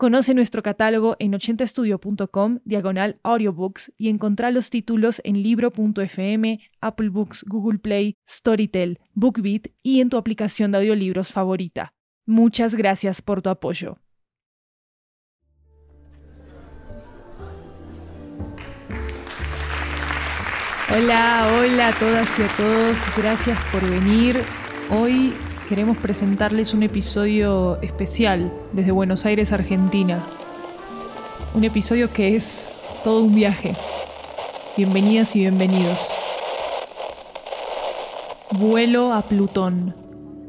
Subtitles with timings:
[0.00, 7.44] Conoce nuestro catálogo en 80estudio.com, diagonal audiobooks, y encontrá los títulos en libro.fm, Apple Books,
[7.46, 11.92] Google Play, Storytel, BookBeat y en tu aplicación de audiolibros favorita.
[12.24, 13.98] Muchas gracias por tu apoyo.
[20.96, 24.40] Hola, hola a todas y a todos, gracias por venir.
[24.88, 25.34] Hoy
[25.70, 30.26] queremos presentarles un episodio especial desde Buenos Aires, Argentina.
[31.54, 33.76] Un episodio que es todo un viaje.
[34.76, 36.10] Bienvenidas y bienvenidos.
[38.50, 39.94] Vuelo a Plutón.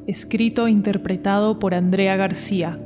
[0.08, 2.80] Escrito e interpretado por Andrea García.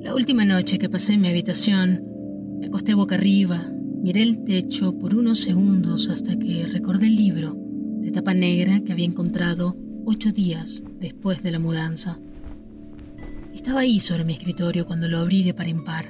[0.00, 2.04] La última noche que pasé en mi habitación,
[2.58, 3.64] me acosté boca arriba,
[4.02, 7.69] miré el techo por unos segundos hasta que recordé el libro
[8.00, 12.18] de tapa negra que había encontrado ocho días después de la mudanza.
[13.54, 16.06] Estaba ahí sobre mi escritorio cuando lo abrí de par en par.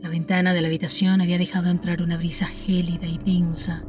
[0.00, 3.84] La ventana de la habitación había dejado entrar una brisa gélida y densa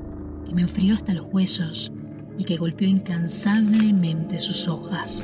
[0.45, 1.91] que me enfrió hasta los huesos
[2.38, 5.23] y que golpeó incansablemente sus hojas.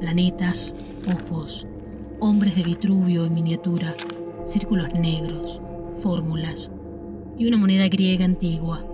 [0.00, 0.76] Planetas,
[1.12, 1.66] ojos,
[2.20, 3.94] hombres de Vitruvio en miniatura,
[4.44, 5.60] círculos negros,
[6.02, 6.70] fórmulas
[7.36, 8.84] y una moneda griega antigua,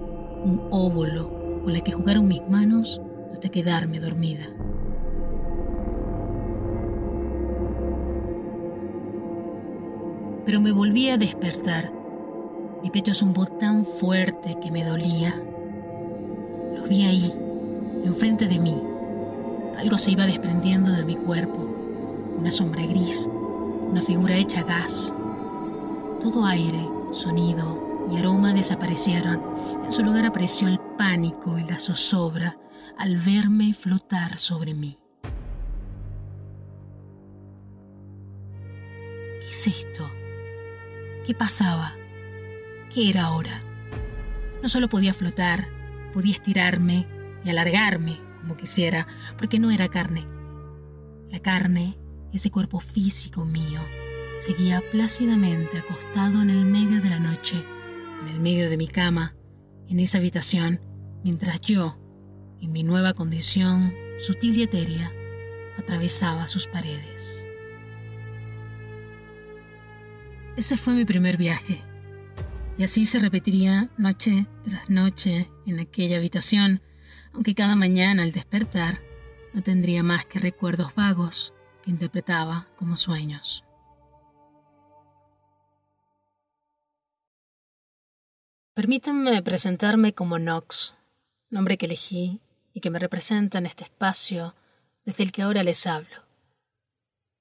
[0.44, 3.00] un óvulo con la que jugaron mis manos
[3.32, 4.44] hasta quedarme dormida.
[10.44, 11.92] Pero me volví a despertar.
[12.82, 15.40] Mi pecho zumbó tan fuerte que me dolía.
[16.76, 17.32] Lo vi ahí,
[18.04, 18.82] enfrente de mí.
[19.78, 21.58] Algo se iba desprendiendo de mi cuerpo.
[22.38, 23.28] Una sombra gris,
[23.88, 25.14] una figura hecha gas.
[26.20, 29.40] Todo aire, sonido y aroma desaparecieron.
[29.92, 32.56] En su lugar apareció el pánico y la zozobra
[32.96, 34.98] al verme flotar sobre mí.
[39.42, 40.10] ¿Qué es esto?
[41.26, 41.92] ¿Qué pasaba?
[42.88, 43.60] ¿Qué era ahora?
[44.62, 45.68] No solo podía flotar,
[46.14, 47.06] podía estirarme
[47.44, 50.24] y alargarme como quisiera, porque no era carne.
[51.28, 51.98] La carne,
[52.32, 53.80] ese cuerpo físico mío,
[54.40, 57.62] seguía plácidamente acostado en el medio de la noche,
[58.22, 59.34] en el medio de mi cama,
[59.88, 60.80] en esa habitación,
[61.24, 61.98] mientras yo,
[62.60, 65.12] en mi nueva condición sutil y etérea,
[65.78, 67.46] atravesaba sus paredes.
[70.56, 71.82] Ese fue mi primer viaje,
[72.76, 76.82] y así se repetiría noche tras noche en aquella habitación,
[77.32, 79.00] aunque cada mañana al despertar
[79.54, 83.64] no tendría más que recuerdos vagos que interpretaba como sueños.
[88.74, 90.94] Permítanme presentarme como Knox,
[91.50, 92.40] nombre que elegí
[92.72, 94.54] y que me representa en este espacio
[95.04, 96.24] desde el que ahora les hablo.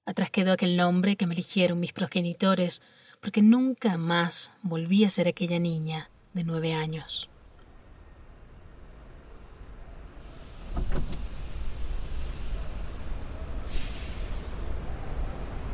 [0.05, 2.81] Atrás quedó aquel nombre que me eligieron mis progenitores
[3.21, 7.29] porque nunca más volví a ser aquella niña de nueve años.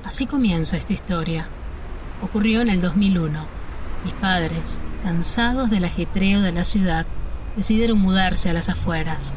[0.03, 1.47] Así comienza esta historia.
[2.21, 3.47] Ocurrió en el 2001.
[4.05, 7.05] Mis padres, cansados del ajetreo de la ciudad,
[7.55, 9.31] decidieron mudarse a las afueras.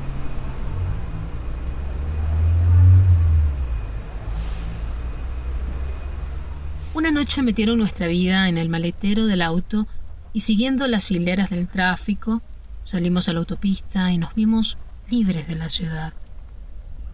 [6.92, 9.86] Una noche metieron nuestra vida en el maletero del auto
[10.32, 12.42] y siguiendo las hileras del tráfico,
[12.82, 14.76] salimos a la autopista y nos vimos
[15.08, 16.14] libres de la ciudad.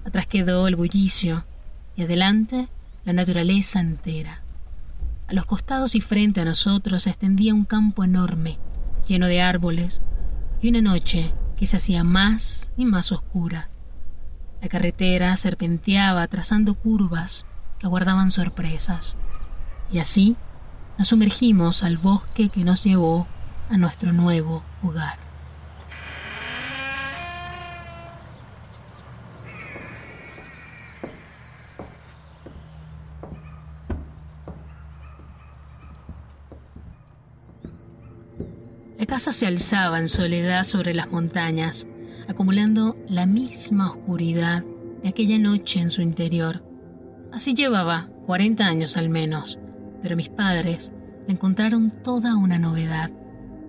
[0.07, 1.45] Atrás quedó el bullicio
[1.95, 2.69] y adelante
[3.05, 4.41] la naturaleza entera.
[5.29, 8.59] A los costados y frente a nosotros se extendía un campo enorme,
[9.09, 10.01] lleno de árboles,
[10.63, 13.69] y una noche que se hacía más y más oscura.
[14.63, 17.45] La carretera serpenteaba trazando curvas
[17.79, 19.17] que aguardaban sorpresas.
[19.93, 20.37] Y así
[20.99, 23.27] nos sumergimos al bosque que nos llevó
[23.69, 25.26] a nuestro nuevo hogar.
[39.07, 41.87] Casa se alzaba en soledad sobre las montañas,
[42.29, 44.65] acumulando la misma oscuridad
[45.03, 46.63] de aquella noche en su interior,
[47.37, 49.59] Así llevaba 40 años al menos,
[50.01, 50.91] pero mis padres
[51.27, 53.11] le encontraron toda una novedad.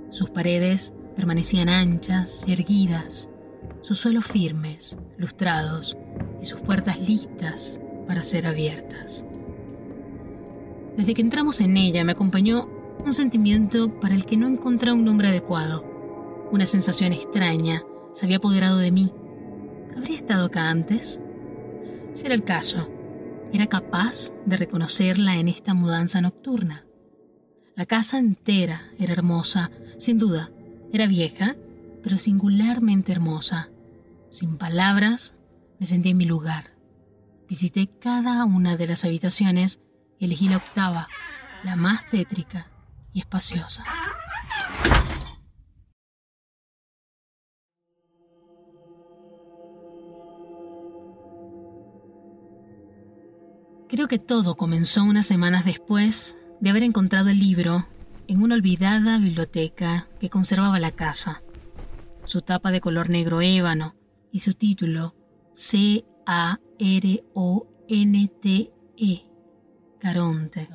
[0.10, 3.28] Sus paredes permanecían anchas y erguidas,
[3.82, 5.98] sus suelos firmes, lustrados
[6.42, 9.26] y sus puertas listas para ser abiertas.
[10.96, 12.70] Desde que entramos en ella me acompañó
[13.06, 15.84] un sentimiento para el que no encontré un nombre adecuado.
[16.52, 19.12] Una sensación extraña se había apoderado de mí.
[19.96, 21.20] ¿Habría estado acá antes?
[22.14, 22.90] Si era el caso,
[23.54, 26.86] era capaz de reconocerla en esta mudanza nocturna.
[27.76, 30.52] La casa entera era hermosa, sin duda.
[30.92, 31.56] Era vieja,
[32.02, 33.70] pero singularmente hermosa.
[34.30, 35.36] Sin palabras,
[35.80, 36.72] me sentí en mi lugar.
[37.48, 39.80] Visité cada una de las habitaciones
[40.20, 41.08] y elegí la octava,
[41.64, 42.72] la más tétrica
[43.20, 43.84] espaciosa.
[53.90, 57.88] Creo que todo comenzó unas semanas después de haber encontrado el libro
[58.28, 61.42] en una olvidada biblioteca que conservaba la casa.
[62.26, 63.96] Su tapa de color negro ébano
[64.32, 65.16] y su título
[65.54, 66.12] C-A-R-O-N-T-E,
[70.00, 70.70] Caronte.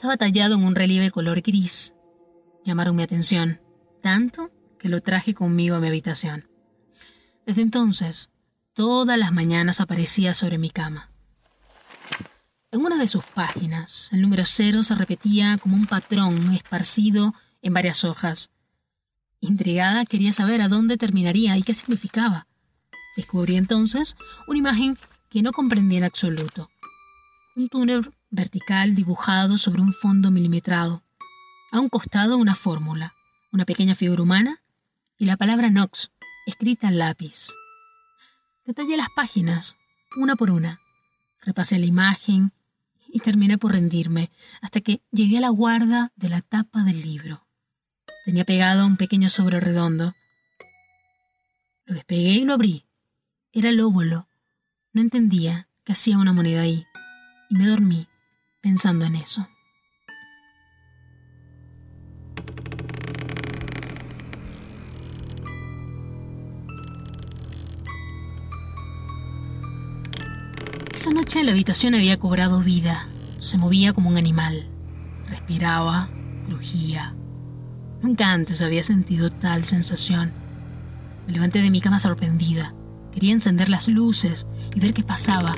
[0.00, 1.92] Estaba tallado en un relieve color gris.
[2.64, 3.60] Llamaron mi atención,
[4.00, 6.48] tanto que lo traje conmigo a mi habitación.
[7.44, 8.30] Desde entonces,
[8.72, 11.10] todas las mañanas aparecía sobre mi cama.
[12.70, 17.74] En una de sus páginas, el número cero se repetía como un patrón esparcido en
[17.74, 18.48] varias hojas.
[19.40, 22.46] Intrigada, quería saber a dónde terminaría y qué significaba.
[23.18, 24.16] Descubrí entonces
[24.48, 24.96] una imagen
[25.28, 26.70] que no comprendía en absoluto.
[27.54, 31.02] Un túnel vertical dibujado sobre un fondo milimetrado.
[31.72, 33.14] A un costado una fórmula,
[33.52, 34.62] una pequeña figura humana
[35.18, 36.10] y la palabra Nox,
[36.46, 37.48] escrita en lápiz.
[38.64, 39.76] Detallé las páginas,
[40.16, 40.80] una por una.
[41.42, 42.52] Repasé la imagen
[43.08, 44.30] y terminé por rendirme
[44.60, 47.46] hasta que llegué a la guarda de la tapa del libro.
[48.24, 50.14] Tenía pegado un pequeño sobre redondo.
[51.86, 52.84] Lo despegué y lo abrí.
[53.52, 54.28] Era el óvulo.
[54.92, 56.86] No entendía qué hacía una moneda ahí.
[57.48, 58.06] Y me dormí
[58.60, 59.46] pensando en eso.
[70.94, 73.06] Esa noche la habitación había cobrado vida.
[73.40, 74.68] Se movía como un animal.
[75.28, 76.10] Respiraba,
[76.44, 77.14] crujía.
[78.02, 80.30] Nunca antes había sentido tal sensación.
[81.26, 82.74] Me levanté de mi cama sorprendida.
[83.12, 85.54] Quería encender las luces y ver qué pasaba.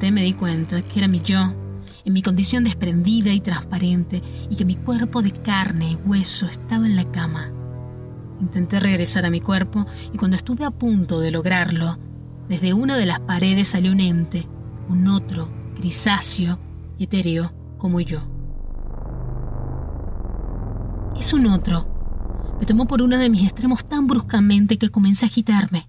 [0.00, 1.52] Me di cuenta que era mi yo,
[2.04, 6.86] en mi condición desprendida y transparente, y que mi cuerpo de carne y hueso estaba
[6.86, 7.50] en la cama.
[8.40, 11.98] Intenté regresar a mi cuerpo y cuando estuve a punto de lograrlo,
[12.48, 14.48] desde una de las paredes salió un ente,
[14.88, 16.58] un otro, grisáceo
[16.96, 18.20] y etéreo como yo.
[21.18, 22.56] Es un otro.
[22.60, 25.88] Me tomó por uno de mis extremos tan bruscamente que comencé a agitarme.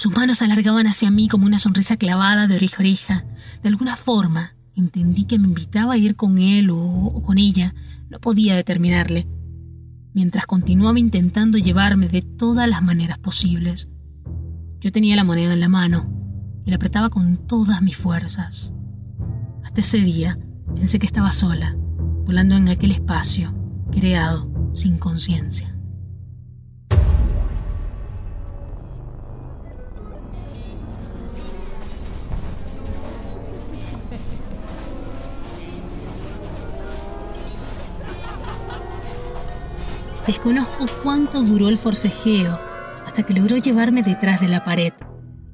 [0.00, 3.24] Sus manos se alargaban hacia mí como una sonrisa clavada de oreja a oreja.
[3.62, 7.74] De alguna forma, entendí que me invitaba a ir con él o, o con ella.
[8.08, 9.28] No podía determinarle.
[10.14, 13.90] Mientras continuaba intentando llevarme de todas las maneras posibles.
[14.80, 16.10] Yo tenía la moneda en la mano
[16.64, 18.72] y la apretaba con todas mis fuerzas.
[19.62, 20.38] Hasta ese día
[20.74, 21.76] pensé que estaba sola,
[22.24, 23.54] volando en aquel espacio,
[23.92, 25.76] creado sin conciencia.
[40.26, 42.58] Desconozco cuánto duró el forcejeo
[43.06, 44.92] hasta que logró llevarme detrás de la pared,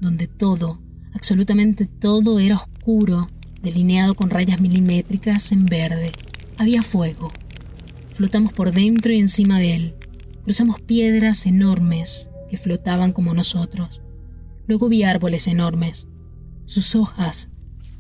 [0.00, 0.80] donde todo,
[1.14, 3.30] absolutamente todo era oscuro,
[3.62, 6.12] delineado con rayas milimétricas en verde.
[6.58, 7.32] Había fuego.
[8.12, 9.94] Flotamos por dentro y encima de él.
[10.44, 14.02] Cruzamos piedras enormes que flotaban como nosotros.
[14.66, 16.06] Luego vi árboles enormes.
[16.64, 17.48] Sus hojas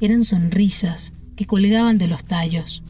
[0.00, 2.82] eran sonrisas que colgaban de los tallos.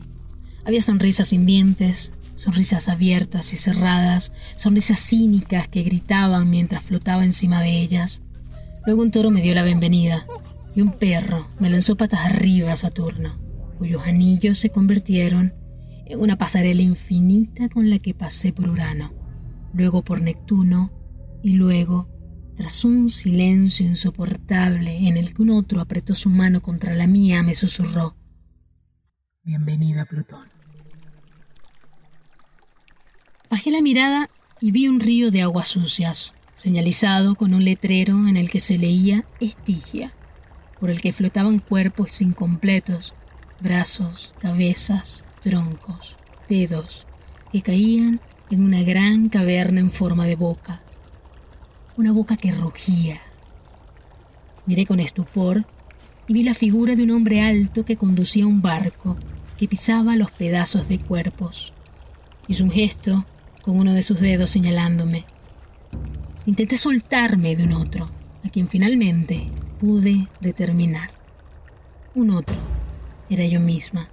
[0.64, 7.61] Había sonrisas sin dientes, sonrisas abiertas y cerradas, sonrisas cínicas que gritaban mientras flotaba encima
[7.61, 8.23] de ellas.
[8.87, 10.26] Luego un toro me dio la bienvenida
[10.75, 13.38] y un perro me lanzó patas arriba a Saturno,
[13.78, 15.55] cuyos anillos se convirtieron
[16.07, 19.12] en una pasarela infinita con la que pasé por Urano,
[19.73, 20.93] luego por Neptuno
[21.43, 22.09] y luego,
[22.55, 27.43] tras un silencio insoportable en el que un otro apretó su mano contra la mía,
[27.43, 28.16] me susurró,
[29.43, 30.55] Bienvenida, Plutón.
[33.56, 34.28] Bajé la mirada
[34.60, 38.76] y vi un río de aguas sucias, señalizado con un letrero en el que se
[38.76, 40.12] leía Estigia.
[40.78, 43.14] por el que flotaban cuerpos incompletos,
[43.58, 46.18] brazos, cabezas, troncos,
[46.50, 47.06] dedos,
[47.50, 48.20] que caían
[48.50, 50.82] en una gran caverna en forma de boca.
[51.96, 53.22] Una boca que rugía.
[54.66, 55.64] Miré con estupor
[56.28, 59.16] y vi la figura de un hombre alto que conducía un barco
[59.56, 61.72] que pisaba los pedazos de cuerpos.
[62.48, 63.25] Hizo un gesto
[63.66, 65.25] con uno de sus dedos señalándome.
[66.46, 68.08] Intenté soltarme de un otro,
[68.44, 71.11] a quien finalmente pude determinar.
[72.14, 72.54] Un otro
[73.28, 74.08] era yo misma.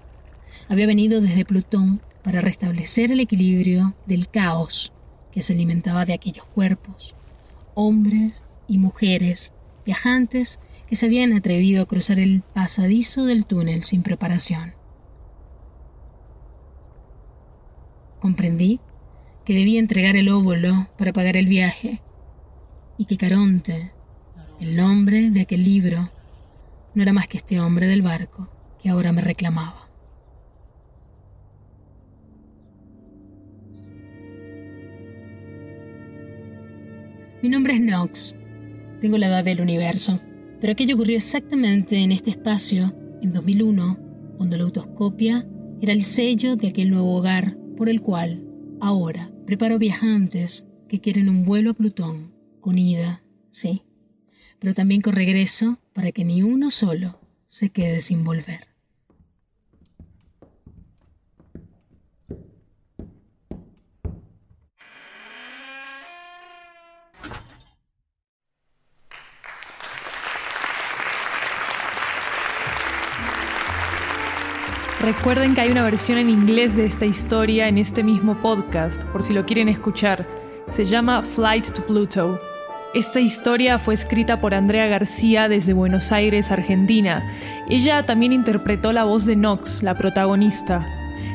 [0.69, 4.91] Había venido desde Plutón para restablecer el equilibrio del caos
[5.31, 7.13] que se alimentaba de aquellos cuerpos,
[7.75, 9.53] hombres y mujeres,
[9.85, 14.73] viajantes que se habían atrevido a cruzar el pasadizo del túnel sin preparación.
[18.19, 18.79] Comprendí
[19.45, 22.01] que debía entregar el óvulo para pagar el viaje
[22.97, 23.91] y que Caronte,
[24.59, 26.11] el nombre de aquel libro,
[26.95, 28.49] no era más que este hombre del barco
[28.81, 29.89] que ahora me reclamaba.
[37.41, 38.35] Mi nombre es Nox.
[39.01, 40.21] Tengo la edad del universo.
[40.61, 43.99] Pero aquello ocurrió exactamente en este espacio, en 2001,
[44.37, 45.45] cuando la autoscopia
[45.81, 48.45] era el sello de aquel nuevo hogar por el cual,
[48.79, 53.83] ahora, preparo viajantes que quieren un vuelo a Plutón, con ida, sí,
[54.59, 58.72] pero también con regreso para que ni uno solo se quede sin volver.
[75.03, 79.21] Recuerden que hay una versión en inglés de esta historia en este mismo podcast, por
[79.21, 80.25] si lo quieren escuchar.
[80.69, 82.39] Se llama Flight to Pluto.
[82.93, 87.21] Esta historia fue escrita por Andrea García desde Buenos Aires, Argentina.
[87.69, 90.87] Ella también interpretó la voz de Nox, la protagonista.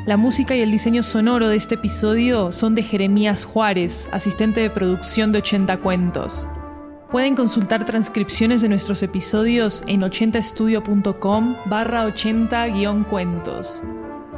[0.06, 4.70] La música y el diseño sonoro de este episodio son de Jeremías Juárez, asistente de
[4.70, 6.48] producción de 80 Cuentos.
[7.10, 13.82] Pueden consultar transcripciones de nuestros episodios en 80estudio.com barra 80-cuentos.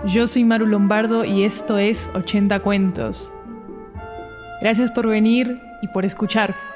[0.06, 3.32] Yo soy Maru Lombardo y esto es 80 Cuentos.
[4.60, 6.69] Gracias por venir y por escuchar.